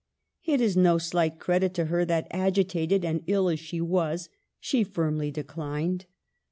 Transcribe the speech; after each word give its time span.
It 0.43 0.61
is 0.61 0.75
no 0.75 0.97
slight 0.97 1.37
credit 1.37 1.75
to 1.75 1.85
her 1.85 2.05
that, 2.05 2.25
agitated 2.31 3.05
and 3.05 3.23
ill 3.27 3.47
as 3.49 3.59
she 3.59 3.79
was, 3.79 4.29
she 4.59 4.83
firmly 4.83 5.29
declined. 5.29 6.07